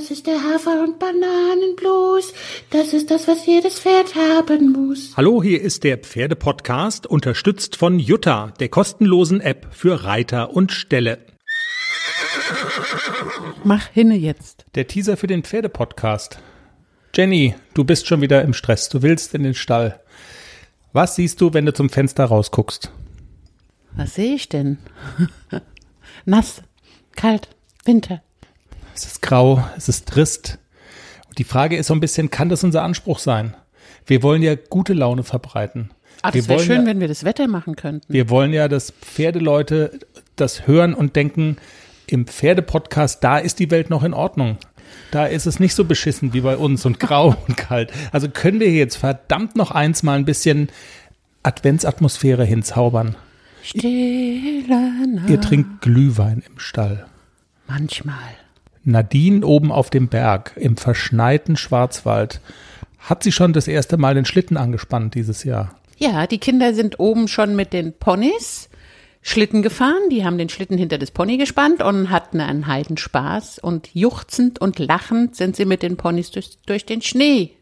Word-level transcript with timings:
Das 0.00 0.10
ist 0.10 0.26
der 0.26 0.42
Hafer- 0.42 0.82
und 0.82 0.98
Bananenblues. 0.98 2.32
Das 2.70 2.94
ist 2.94 3.10
das, 3.10 3.28
was 3.28 3.44
jedes 3.44 3.80
Pferd 3.80 4.14
haben 4.14 4.72
muss. 4.72 5.14
Hallo, 5.14 5.42
hier 5.42 5.60
ist 5.60 5.84
der 5.84 5.98
Pferdepodcast, 5.98 7.06
unterstützt 7.06 7.76
von 7.76 7.98
Jutta, 7.98 8.54
der 8.60 8.70
kostenlosen 8.70 9.42
App 9.42 9.66
für 9.72 10.04
Reiter 10.04 10.54
und 10.54 10.72
Ställe. 10.72 11.18
Mach 13.62 13.88
hinne 13.88 14.16
jetzt. 14.16 14.64
Der 14.74 14.86
Teaser 14.86 15.18
für 15.18 15.26
den 15.26 15.44
Pferdepodcast. 15.44 16.38
Jenny, 17.14 17.54
du 17.74 17.84
bist 17.84 18.06
schon 18.06 18.22
wieder 18.22 18.40
im 18.40 18.54
Stress. 18.54 18.88
Du 18.88 19.02
willst 19.02 19.34
in 19.34 19.42
den 19.42 19.54
Stall. 19.54 20.00
Was 20.94 21.14
siehst 21.14 21.42
du, 21.42 21.52
wenn 21.52 21.66
du 21.66 21.74
zum 21.74 21.90
Fenster 21.90 22.24
rausguckst? 22.24 22.90
Was 23.92 24.14
sehe 24.14 24.34
ich 24.34 24.48
denn? 24.48 24.78
Nass, 26.24 26.62
kalt, 27.16 27.50
Winter. 27.84 28.22
Es 29.00 29.06
ist 29.12 29.22
grau, 29.22 29.64
es 29.76 29.88
ist 29.88 30.06
trist. 30.08 30.58
Und 31.28 31.38
die 31.38 31.44
Frage 31.44 31.76
ist 31.76 31.86
so 31.86 31.94
ein 31.94 32.00
bisschen, 32.00 32.30
kann 32.30 32.48
das 32.48 32.64
unser 32.64 32.82
Anspruch 32.82 33.18
sein? 33.18 33.56
Wir 34.06 34.22
wollen 34.22 34.42
ja 34.42 34.54
gute 34.56 34.92
Laune 34.92 35.22
verbreiten. 35.22 35.90
Wir 36.22 36.32
das 36.42 36.48
wäre 36.48 36.60
schön, 36.60 36.80
ja- 36.82 36.86
wenn 36.86 37.00
wir 37.00 37.08
das 37.08 37.24
Wetter 37.24 37.48
machen 37.48 37.76
könnten. 37.76 38.12
Wir 38.12 38.28
wollen 38.28 38.52
ja, 38.52 38.68
dass 38.68 38.90
Pferdeleute 38.90 40.00
das 40.36 40.66
hören 40.66 40.92
und 40.94 41.16
denken, 41.16 41.56
im 42.06 42.26
Pferdepodcast, 42.26 43.22
da 43.24 43.38
ist 43.38 43.58
die 43.58 43.70
Welt 43.70 43.88
noch 43.88 44.02
in 44.02 44.12
Ordnung. 44.12 44.58
Da 45.12 45.24
ist 45.26 45.46
es 45.46 45.60
nicht 45.60 45.74
so 45.74 45.84
beschissen 45.84 46.32
wie 46.34 46.40
bei 46.42 46.56
uns 46.56 46.84
und 46.84 46.98
grau 47.00 47.36
und 47.48 47.56
kalt. 47.56 47.92
Also 48.12 48.28
können 48.28 48.60
wir 48.60 48.70
jetzt 48.70 48.96
verdammt 48.96 49.56
noch 49.56 49.70
eins 49.70 50.02
mal 50.02 50.18
ein 50.18 50.24
bisschen 50.26 50.68
Adventsatmosphäre 51.42 52.44
hinzaubern. 52.44 53.16
Stille 53.62 55.06
Nacht. 55.08 55.30
Ihr 55.30 55.40
trinkt 55.40 55.80
Glühwein 55.82 56.42
im 56.48 56.58
Stall. 56.58 57.06
Manchmal. 57.66 58.16
Nadine 58.84 59.44
oben 59.44 59.72
auf 59.72 59.90
dem 59.90 60.08
Berg 60.08 60.52
im 60.56 60.76
verschneiten 60.76 61.56
Schwarzwald. 61.56 62.40
Hat 62.98 63.22
sie 63.22 63.32
schon 63.32 63.52
das 63.52 63.68
erste 63.68 63.96
Mal 63.96 64.14
den 64.14 64.24
Schlitten 64.24 64.56
angespannt 64.56 65.14
dieses 65.14 65.44
Jahr? 65.44 65.74
Ja, 65.98 66.26
die 66.26 66.38
Kinder 66.38 66.74
sind 66.74 66.98
oben 66.98 67.28
schon 67.28 67.56
mit 67.56 67.72
den 67.72 67.92
Ponys 67.92 68.70
Schlitten 69.22 69.62
gefahren. 69.62 70.08
Die 70.10 70.24
haben 70.24 70.38
den 70.38 70.48
Schlitten 70.48 70.78
hinter 70.78 70.98
das 70.98 71.10
Pony 71.10 71.36
gespannt 71.36 71.82
und 71.82 72.10
hatten 72.10 72.40
einen 72.40 72.66
Heidenspaß. 72.66 73.58
Und 73.58 73.90
juchzend 73.94 74.60
und 74.60 74.78
lachend 74.78 75.36
sind 75.36 75.56
sie 75.56 75.66
mit 75.66 75.82
den 75.82 75.96
Ponys 75.96 76.30
durch, 76.30 76.58
durch 76.64 76.86
den 76.86 77.02
Schnee. 77.02 77.52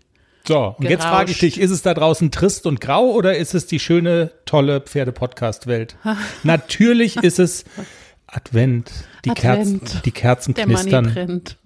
So, 0.47 0.77
und 0.79 0.85
jetzt 0.85 1.01
Gerauscht. 1.01 1.15
frage 1.15 1.31
ich 1.33 1.39
dich, 1.41 1.61
ist 1.61 1.71
es 1.71 1.83
da 1.83 1.95
draußen 1.95 2.31
trist 2.31 2.67
und 2.67 2.81
grau 2.81 3.11
oder 3.11 3.37
ist 3.37 3.55
es 3.55 3.67
die 3.67 3.81
schöne, 3.81 4.31
tolle 4.47 4.81
Pferde-Podcast-Welt? 4.81 5.97
Natürlich 6.43 7.17
ist 7.17 7.39
es 7.39 7.65
Advent. 8.29 8.91
Die, 9.25 9.31
Advent. 9.31 9.81
Kerzen, 9.81 10.03
die 10.05 10.11
Kerzen 10.13 10.55
Der 10.55 10.67
Money 10.67 10.81
knistern. 10.83 11.13
brennt. 11.13 11.59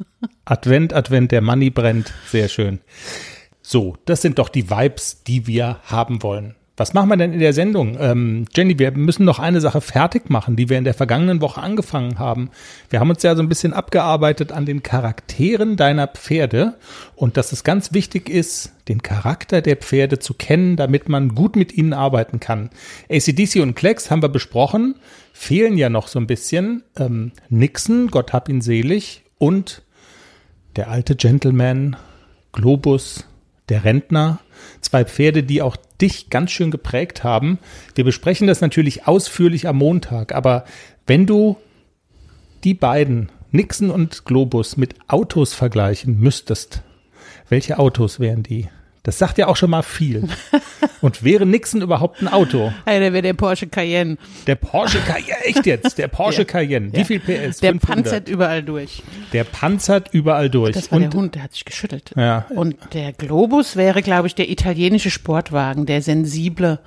Advent, 0.44 0.92
Advent, 0.94 1.32
der 1.32 1.40
Money 1.42 1.70
brennt. 1.70 2.12
Sehr 2.28 2.48
schön. 2.48 2.80
So, 3.62 3.96
das 4.04 4.22
sind 4.22 4.38
doch 4.38 4.48
die 4.48 4.70
Vibes, 4.70 5.22
die 5.24 5.46
wir 5.46 5.80
haben 5.84 6.22
wollen. 6.22 6.54
Was 6.82 6.94
machen 6.94 7.10
wir 7.10 7.16
denn 7.16 7.32
in 7.32 7.38
der 7.38 7.52
Sendung? 7.52 7.96
Ähm, 8.00 8.44
Jenny, 8.52 8.76
wir 8.76 8.90
müssen 8.90 9.24
noch 9.24 9.38
eine 9.38 9.60
Sache 9.60 9.80
fertig 9.80 10.30
machen, 10.30 10.56
die 10.56 10.68
wir 10.68 10.78
in 10.78 10.82
der 10.82 10.94
vergangenen 10.94 11.40
Woche 11.40 11.62
angefangen 11.62 12.18
haben. 12.18 12.50
Wir 12.90 12.98
haben 12.98 13.08
uns 13.08 13.22
ja 13.22 13.36
so 13.36 13.40
ein 13.40 13.48
bisschen 13.48 13.72
abgearbeitet 13.72 14.50
an 14.50 14.66
den 14.66 14.82
Charakteren 14.82 15.76
deiner 15.76 16.08
Pferde 16.08 16.74
und 17.14 17.36
dass 17.36 17.52
es 17.52 17.62
ganz 17.62 17.92
wichtig 17.92 18.28
ist, 18.28 18.72
den 18.88 19.00
Charakter 19.00 19.62
der 19.62 19.76
Pferde 19.76 20.18
zu 20.18 20.34
kennen, 20.34 20.74
damit 20.74 21.08
man 21.08 21.36
gut 21.36 21.54
mit 21.54 21.72
ihnen 21.72 21.92
arbeiten 21.92 22.40
kann. 22.40 22.70
ACDC 23.08 23.62
und 23.62 23.76
Klecks 23.76 24.10
haben 24.10 24.20
wir 24.20 24.28
besprochen, 24.28 24.96
fehlen 25.32 25.78
ja 25.78 25.88
noch 25.88 26.08
so 26.08 26.18
ein 26.18 26.26
bisschen. 26.26 26.82
Ähm, 26.96 27.30
Nixon, 27.48 28.08
Gott 28.08 28.32
hab 28.32 28.48
ihn 28.48 28.60
selig 28.60 29.22
und 29.38 29.84
der 30.74 30.90
alte 30.90 31.14
Gentleman, 31.14 31.94
Globus, 32.50 33.28
der 33.68 33.84
Rentner, 33.84 34.40
zwei 34.80 35.04
Pferde, 35.04 35.44
die 35.44 35.62
auch 35.62 35.76
dich 36.02 36.28
ganz 36.28 36.50
schön 36.50 36.70
geprägt 36.70 37.24
haben. 37.24 37.58
Wir 37.94 38.04
besprechen 38.04 38.46
das 38.46 38.60
natürlich 38.60 39.06
ausführlich 39.06 39.68
am 39.68 39.78
Montag, 39.78 40.34
aber 40.34 40.64
wenn 41.06 41.26
du 41.26 41.56
die 42.64 42.74
beiden, 42.74 43.30
Nixon 43.50 43.90
und 43.90 44.24
Globus, 44.24 44.76
mit 44.76 44.94
Autos 45.08 45.54
vergleichen 45.54 46.18
müsstest, 46.18 46.82
welche 47.48 47.78
Autos 47.78 48.20
wären 48.20 48.42
die? 48.42 48.68
Das 49.04 49.18
sagt 49.18 49.36
ja 49.38 49.48
auch 49.48 49.56
schon 49.56 49.70
mal 49.70 49.82
viel. 49.82 50.28
Und 51.00 51.24
wäre 51.24 51.44
Nixon 51.44 51.82
überhaupt 51.82 52.22
ein 52.22 52.28
Auto? 52.28 52.72
Hey, 52.86 53.00
der 53.00 53.12
wäre 53.12 53.22
der 53.22 53.34
Porsche 53.34 53.66
Cayenne. 53.66 54.16
Der 54.46 54.54
Porsche 54.54 54.98
Cayenne, 55.00 55.44
echt 55.44 55.66
jetzt, 55.66 55.98
der 55.98 56.06
Porsche 56.06 56.42
Ja. 56.42 56.44
Cayenne. 56.44 56.92
Wie 56.92 56.98
Ja. 56.98 57.04
viel 57.04 57.18
PS? 57.18 57.58
Der 57.58 57.72
500. 57.72 57.80
panzert 57.80 58.28
überall 58.28 58.62
durch. 58.62 59.02
Der 59.32 59.42
panzert 59.42 60.10
überall 60.14 60.48
durch. 60.50 60.74
Das 60.74 60.92
war 60.92 60.96
Und 61.00 61.12
der 61.12 61.18
Hund, 61.20 61.34
der 61.34 61.42
hat 61.42 61.52
sich 61.52 61.64
geschüttelt. 61.64 62.12
Ja. 62.16 62.46
Und 62.50 62.76
der 62.94 63.12
Globus 63.12 63.74
wäre, 63.74 64.02
glaube 64.02 64.28
ich, 64.28 64.36
der 64.36 64.48
italienische 64.48 65.10
Sportwagen, 65.10 65.84
der 65.84 66.00
sensible, 66.00 66.78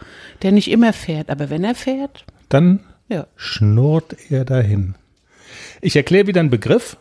der 0.41 0.53
nicht 0.53 0.71
immer 0.71 0.93
fährt. 0.93 1.29
Aber 1.29 1.49
wenn 1.49 1.65
er 1.65 1.75
fährt, 1.75 2.23
dann 2.47 2.79
ja. 3.09 3.27
schnurrt 3.35 4.15
er 4.29 4.45
dahin. 4.45 4.95
Ich 5.81 5.97
erkläre 5.97 6.27
wieder 6.27 6.39
einen 6.39 6.49
Begriff. 6.49 6.95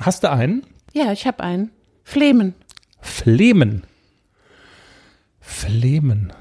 Hast 0.00 0.22
du 0.22 0.30
einen? 0.30 0.64
Ja, 0.92 1.12
ich 1.12 1.26
habe 1.26 1.42
einen. 1.42 1.70
Flemen. 2.02 2.54
Flemen. 3.00 3.84
Flemen. 5.44 6.32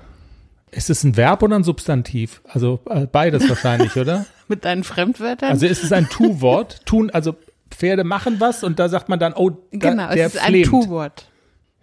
Ist 0.71 0.89
es 0.89 1.03
ein 1.03 1.17
Verb 1.17 1.43
oder 1.43 1.55
ein 1.55 1.63
Substantiv? 1.63 2.41
Also 2.47 2.79
äh, 2.89 3.05
beides 3.05 3.47
wahrscheinlich, 3.47 3.95
oder? 3.95 4.25
Mit 4.47 4.65
deinen 4.65 4.83
Fremdwörtern? 4.83 5.51
Also 5.51 5.67
ist 5.67 5.83
es 5.83 5.91
ein 5.91 6.09
Tu-Wort? 6.09 6.85
Tun, 6.85 7.11
also 7.11 7.35
Pferde 7.69 8.03
machen 8.03 8.39
was 8.39 8.63
und 8.63 8.79
da 8.79 8.89
sagt 8.89 9.09
man 9.09 9.19
dann, 9.19 9.33
oh, 9.33 9.49
da, 9.49 9.57
genau, 9.71 10.13
der 10.13 10.25
es 10.25 10.35
ist 10.35 10.41
ein 10.41 10.47
flemt. 10.49 10.67
Tu-Wort. 10.67 11.27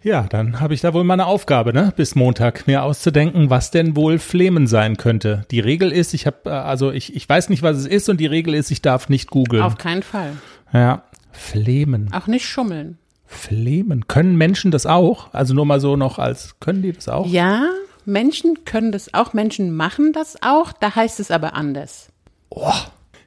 Ja, 0.03 0.23
dann 0.23 0.59
habe 0.59 0.73
ich 0.73 0.81
da 0.81 0.93
wohl 0.93 1.03
mal 1.03 1.13
eine 1.13 1.27
Aufgabe, 1.27 1.73
ne? 1.73 1.93
Bis 1.95 2.15
Montag 2.15 2.65
mir 2.65 2.83
auszudenken, 2.83 3.51
was 3.51 3.69
denn 3.69 3.95
wohl 3.95 4.17
Flemen 4.17 4.65
sein 4.65 4.97
könnte. 4.97 5.45
Die 5.51 5.59
Regel 5.59 5.91
ist, 5.91 6.15
ich 6.15 6.25
habe, 6.25 6.49
äh, 6.49 6.49
also 6.49 6.91
ich, 6.91 7.15
ich 7.15 7.29
weiß 7.29 7.49
nicht, 7.49 7.61
was 7.61 7.77
es 7.77 7.85
ist 7.85 8.09
und 8.09 8.17
die 8.17 8.25
Regel 8.25 8.55
ist, 8.55 8.71
ich 8.71 8.81
darf 8.81 9.09
nicht 9.09 9.29
googeln. 9.29 9.61
Auf 9.61 9.77
keinen 9.77 10.01
Fall. 10.01 10.33
Ja, 10.73 11.03
Flemen. 11.31 12.11
Auch 12.13 12.27
nicht 12.27 12.47
schummeln. 12.47 12.97
Flemen. 13.31 14.07
Können 14.07 14.35
Menschen 14.37 14.71
das 14.71 14.85
auch? 14.85 15.33
Also 15.33 15.53
nur 15.53 15.65
mal 15.65 15.79
so 15.79 15.95
noch 15.95 16.19
als, 16.19 16.59
können 16.59 16.81
die 16.81 16.91
das 16.91 17.07
auch? 17.07 17.25
Ja, 17.27 17.69
Menschen 18.05 18.65
können 18.65 18.91
das 18.91 19.13
auch, 19.13 19.33
Menschen 19.33 19.75
machen 19.75 20.13
das 20.13 20.37
auch, 20.41 20.73
da 20.73 20.95
heißt 20.95 21.19
es 21.19 21.31
aber 21.31 21.53
anders. 21.53 22.09
Oh, 22.49 22.73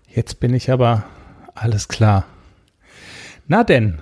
jetzt 0.08 0.40
bin 0.40 0.52
ich 0.52 0.70
aber 0.70 1.04
alles 1.54 1.88
klar. 1.88 2.26
Na 3.46 3.64
denn, 3.64 4.00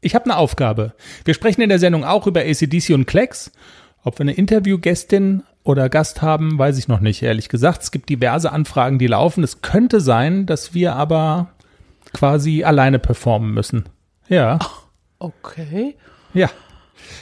ich 0.00 0.14
habe 0.14 0.26
eine 0.26 0.36
Aufgabe. 0.36 0.92
Wir 1.24 1.34
sprechen 1.34 1.62
in 1.62 1.68
der 1.68 1.78
Sendung 1.78 2.04
auch 2.04 2.26
über 2.26 2.40
ACDC 2.40 2.90
und 2.90 3.06
Klecks. 3.06 3.52
Ob 4.02 4.18
wir 4.18 4.24
eine 4.24 4.34
Interviewgästin 4.34 5.44
oder 5.62 5.88
Gast 5.88 6.20
haben, 6.20 6.58
weiß 6.58 6.78
ich 6.78 6.88
noch 6.88 7.00
nicht, 7.00 7.22
ehrlich 7.22 7.48
gesagt. 7.48 7.82
Es 7.82 7.90
gibt 7.90 8.10
diverse 8.10 8.52
Anfragen, 8.52 8.98
die 8.98 9.06
laufen. 9.06 9.42
Es 9.42 9.62
könnte 9.62 10.00
sein, 10.00 10.46
dass 10.46 10.74
wir 10.74 10.94
aber 10.94 11.50
quasi 12.12 12.64
alleine 12.64 12.98
performen 12.98 13.52
müssen. 13.54 13.84
Ja. 14.28 14.58
Okay. 15.18 15.96
Ja. 16.32 16.50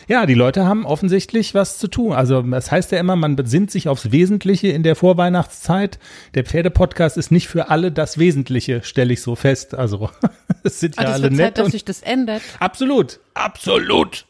Ja, 0.06 0.26
die 0.26 0.34
Leute 0.34 0.64
haben 0.66 0.84
offensichtlich 0.86 1.54
was 1.54 1.78
zu 1.78 1.88
tun. 1.88 2.12
Also 2.12 2.42
das 2.42 2.70
heißt 2.70 2.92
ja 2.92 3.00
immer, 3.00 3.16
man 3.16 3.36
besinnt 3.36 3.70
sich 3.70 3.88
aufs 3.88 4.12
Wesentliche 4.12 4.68
in 4.68 4.82
der 4.82 4.94
Vorweihnachtszeit. 4.96 5.98
Der 6.34 6.44
Pferdepodcast 6.44 7.16
ist 7.16 7.32
nicht 7.32 7.48
für 7.48 7.68
alle 7.70 7.90
das 7.90 8.18
Wesentliche, 8.18 8.82
stelle 8.84 9.12
ich 9.12 9.22
so 9.22 9.34
fest. 9.34 9.74
Also 9.74 10.10
es 10.62 10.78
sind 10.80 10.98
Ah, 10.98 11.02
ja 11.04 11.08
alle 11.12 11.24
wird 11.24 11.32
Zeit, 11.36 11.38
nett. 11.56 11.58
dass 11.58 11.72
sich 11.72 11.84
das 11.84 12.02
ändert. 12.02 12.42
absolut, 12.60 13.18
absolut. 13.34 14.26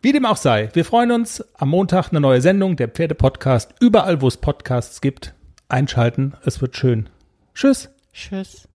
Wie 0.00 0.12
dem 0.12 0.24
auch 0.24 0.36
sei, 0.36 0.70
wir 0.72 0.84
freuen 0.84 1.10
uns 1.12 1.44
am 1.54 1.68
Montag 1.70 2.10
eine 2.10 2.20
neue 2.20 2.40
Sendung, 2.40 2.76
der 2.76 2.88
Pferdepodcast. 2.88 3.74
Überall, 3.80 4.20
wo 4.22 4.28
es 4.28 4.36
Podcasts 4.36 5.00
gibt, 5.00 5.34
einschalten. 5.68 6.34
Es 6.44 6.60
wird 6.60 6.76
schön. 6.76 7.08
Tschüss. 7.54 7.90
Tschüss. 8.14 8.66